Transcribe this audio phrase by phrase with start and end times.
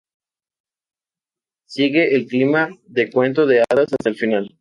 [1.67, 4.49] Sigue el clima de cuento de hadas hasta el final.